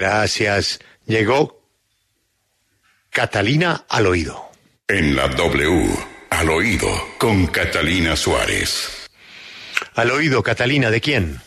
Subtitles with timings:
[0.00, 0.80] Gracias.
[1.04, 1.62] Llegó
[3.10, 4.50] Catalina al oído.
[4.88, 5.94] En la W,
[6.30, 6.88] al oído,
[7.18, 9.10] con Catalina Suárez.
[9.94, 11.42] Al oído, Catalina, ¿de quién?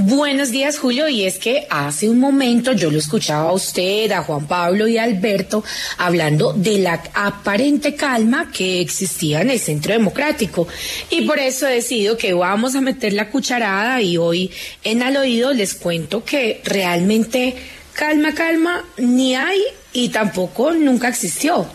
[0.00, 1.08] Buenos días, Julio.
[1.08, 4.96] Y es que hace un momento yo lo escuchaba a usted, a Juan Pablo y
[4.96, 5.64] a Alberto
[5.96, 10.68] hablando de la aparente calma que existía en el Centro Democrático.
[11.10, 14.52] Y por eso he decidido que vamos a meter la cucharada y hoy
[14.84, 17.56] en al oído les cuento que realmente
[17.92, 19.60] calma, calma, ni hay
[19.92, 21.66] y tampoco nunca existió.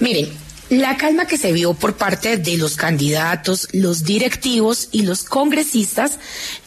[0.00, 0.30] Miren,
[0.70, 6.18] la calma que se vio por parte de los candidatos, los directivos y los congresistas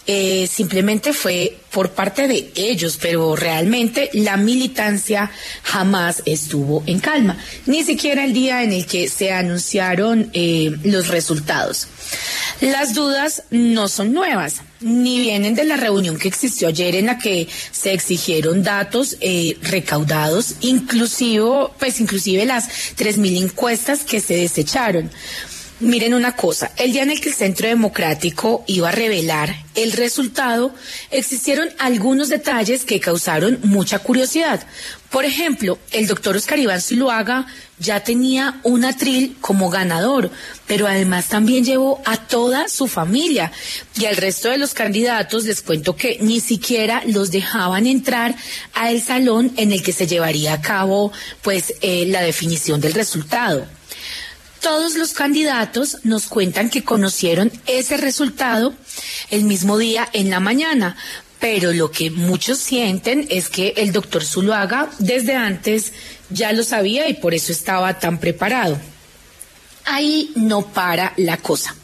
[0.07, 5.31] eh, simplemente fue por parte de ellos, pero realmente la militancia
[5.63, 11.07] jamás estuvo en calma, ni siquiera el día en el que se anunciaron eh, los
[11.07, 11.87] resultados.
[12.61, 17.17] Las dudas no son nuevas, ni vienen de la reunión que existió ayer en la
[17.17, 24.35] que se exigieron datos eh, recaudados, inclusive, pues inclusive las tres mil encuestas que se
[24.35, 25.09] desecharon.
[25.81, 29.93] Miren una cosa, el día en el que el Centro Democrático iba a revelar el
[29.93, 30.75] resultado,
[31.09, 34.63] existieron algunos detalles que causaron mucha curiosidad.
[35.09, 37.47] Por ejemplo, el doctor Oscar Iván Zuluaga
[37.79, 40.29] ya tenía un atril como ganador,
[40.67, 43.51] pero además también llevó a toda su familia.
[43.99, 48.35] Y al resto de los candidatos les cuento que ni siquiera los dejaban entrar
[48.75, 53.65] al salón en el que se llevaría a cabo pues eh, la definición del resultado.
[54.61, 58.75] Todos los candidatos nos cuentan que conocieron ese resultado
[59.31, 60.95] el mismo día en la mañana,
[61.39, 65.93] pero lo que muchos sienten es que el doctor Zuluaga desde antes
[66.29, 68.77] ya lo sabía y por eso estaba tan preparado.
[69.85, 71.75] Ahí no para la cosa.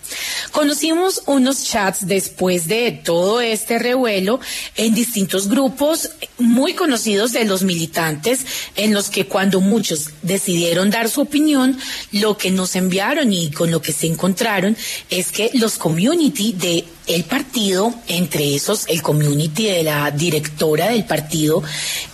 [0.58, 4.39] Conocimos unos chats después de todo este revuelo
[4.75, 8.44] en distintos grupos muy conocidos de los militantes,
[8.75, 11.77] en los que cuando muchos decidieron dar su opinión,
[12.11, 14.76] lo que nos enviaron y con lo que se encontraron
[15.11, 21.05] es que los community de el partido, entre esos el community de la directora del
[21.05, 21.64] partido,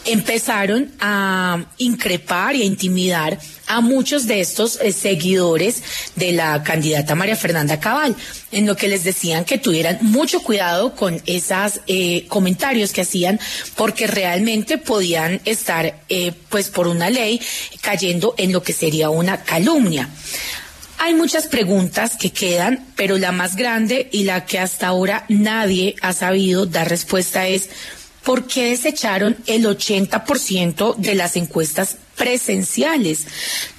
[0.05, 5.83] empezaron a increpar y a intimidar a muchos de estos eh, seguidores
[6.15, 8.15] de la candidata María Fernanda Cabal,
[8.51, 13.39] en lo que les decían que tuvieran mucho cuidado con esos eh, comentarios que hacían,
[13.75, 17.39] porque realmente podían estar, eh, pues por una ley,
[17.81, 20.09] cayendo en lo que sería una calumnia.
[20.99, 25.95] Hay muchas preguntas que quedan, pero la más grande y la que hasta ahora nadie
[26.01, 27.69] ha sabido dar respuesta es
[28.23, 33.25] ¿por qué desecharon el 80% de las encuestas presenciales?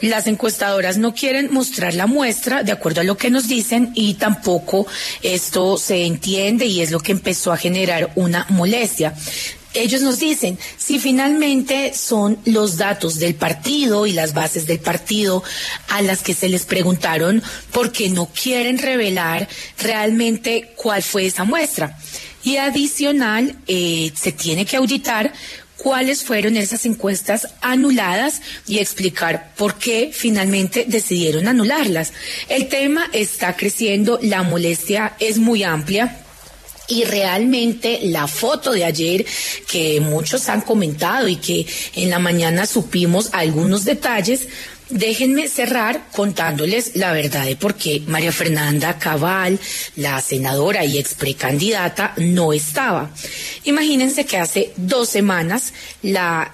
[0.01, 4.15] Las encuestadoras no quieren mostrar la muestra de acuerdo a lo que nos dicen y
[4.15, 4.87] tampoco
[5.23, 9.15] esto se entiende y es lo que empezó a generar una molestia
[9.75, 15.43] ellos nos dicen si finalmente son los datos del partido y las bases del partido
[15.89, 21.99] a las que se les preguntaron porque no quieren revelar realmente cuál fue esa muestra.
[22.45, 25.33] Y adicional, eh, se tiene que auditar
[25.77, 32.13] cuáles fueron esas encuestas anuladas y explicar por qué finalmente decidieron anularlas.
[32.49, 36.21] El tema está creciendo, la molestia es muy amplia
[36.89, 39.25] y realmente la foto de ayer
[39.71, 44.49] que muchos han comentado y que en la mañana supimos algunos detalles,
[44.95, 49.59] Déjenme cerrar contándoles la verdad de por qué María Fernanda Cabal,
[49.97, 53.11] la senadora y ex precandidata, no estaba.
[53.65, 55.73] Imagínense que hace dos semanas
[56.03, 56.53] la,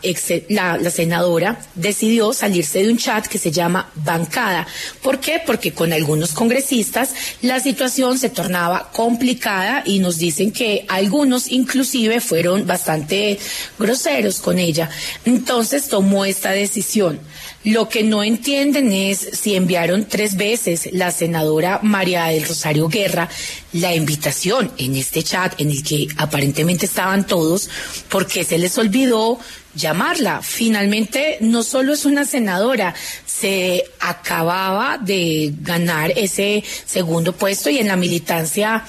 [0.48, 4.66] la, la, senadora decidió salirse de un chat que se llama Bancada.
[5.02, 5.42] ¿Por qué?
[5.44, 7.10] Porque con algunos congresistas
[7.42, 13.38] la situación se tornaba complicada y nos dicen que algunos inclusive fueron bastante
[13.78, 14.88] groseros con ella.
[15.26, 17.20] Entonces tomó esta decisión.
[17.65, 23.28] Lo que no entienden es si enviaron tres veces la senadora María del Rosario Guerra
[23.75, 27.69] la invitación en este chat en el que aparentemente estaban todos,
[28.09, 29.39] porque se les olvidó
[29.74, 30.41] llamarla.
[30.42, 32.95] Finalmente, no solo es una senadora,
[33.27, 38.84] se acababa de ganar ese segundo puesto y en la militancia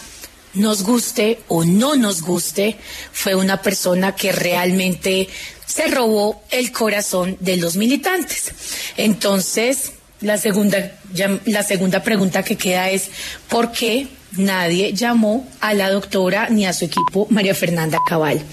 [0.53, 2.77] nos guste o no nos guste,
[3.12, 5.29] fue una persona que realmente
[5.71, 8.51] se robó el corazón de los militantes.
[8.97, 11.00] Entonces, la segunda,
[11.45, 13.09] la segunda pregunta que queda es,
[13.47, 18.44] ¿por qué nadie llamó a la doctora ni a su equipo María Fernanda Cabal?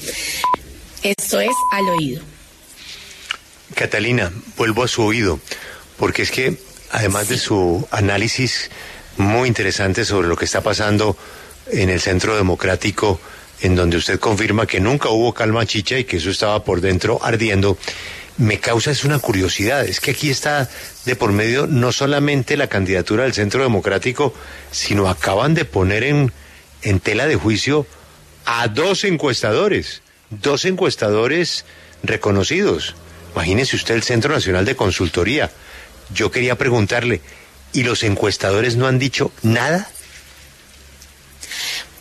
[1.03, 2.23] Esto es al oído.
[3.75, 5.41] Catalina, vuelvo a su oído,
[5.97, 6.57] porque es que
[6.91, 8.71] además de su análisis
[9.17, 11.17] muy interesante sobre lo que está pasando
[11.67, 13.21] en el centro democrático,
[13.61, 17.19] en donde usted confirma que nunca hubo calma chicha y que eso estaba por dentro
[17.23, 17.77] ardiendo,
[18.37, 19.85] me causa es una curiosidad.
[19.85, 20.69] Es que aquí está
[21.05, 24.33] de por medio no solamente la candidatura del Centro Democrático,
[24.71, 26.33] sino acaban de poner en,
[26.83, 27.87] en tela de juicio
[28.45, 31.65] a dos encuestadores, dos encuestadores
[32.03, 32.95] reconocidos.
[33.35, 35.51] Imagínese usted el Centro Nacional de Consultoría.
[36.15, 37.21] Yo quería preguntarle,
[37.73, 39.91] ¿y los encuestadores no han dicho nada?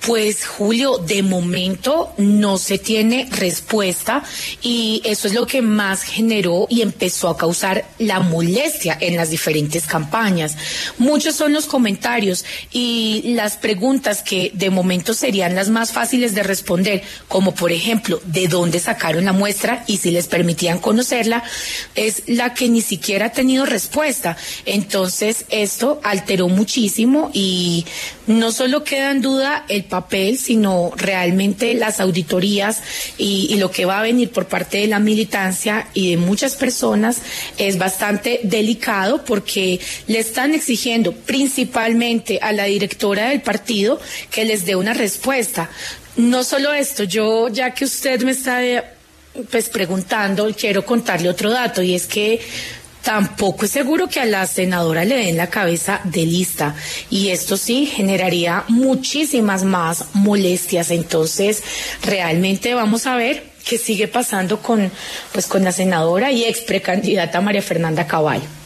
[0.08, 4.24] Pues Julio, de momento no se tiene respuesta
[4.62, 9.32] y eso es lo que más generó y empezó a causar la molestia en las
[9.32, 10.56] diferentes campañas.
[10.98, 16.44] Muchos son los comentarios y las preguntas que de momento serían las más fáciles de
[16.44, 21.44] responder, como por ejemplo, ¿de dónde sacaron la muestra y si les permitían conocerla?
[21.96, 24.38] Es la que ni siquiera ha tenido respuesta.
[24.66, 27.86] Entonces, esto alteró muchísimo y
[28.26, 29.97] no solo queda en duda el papel,
[30.36, 32.82] sino realmente las auditorías
[33.18, 37.22] y, lo que va a venir por parte de la militancia y de muchas personas
[37.58, 44.00] es bastante delicado porque le están exigiendo principalmente a la directora del partido
[44.30, 45.70] que les dé una respuesta.
[46.16, 48.62] No solo esto, yo ya que usted me está
[49.52, 52.40] pues preguntando, quiero contarle otro dato y es que
[53.04, 56.76] tampoco es seguro que a la senadora le den la cabeza de lista
[57.10, 60.92] y esto sí generaría muchísimas más molestias.
[60.92, 61.64] Entonces,
[62.04, 64.92] realmente vamos a ver qué sigue pasando con
[65.32, 68.57] pues con la senadora y ex precandidata María Fernanda Caballo.